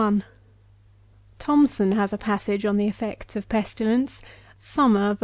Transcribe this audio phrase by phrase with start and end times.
[1.37, 4.19] Thomson has a passage on tne effects of pestilence*
[4.57, 5.19] Summer, ver.